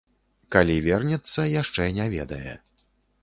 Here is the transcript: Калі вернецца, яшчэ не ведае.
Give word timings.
Калі 0.53 0.77
вернецца, 0.85 1.45
яшчэ 1.61 1.87
не 1.97 2.07
ведае. 2.15 2.53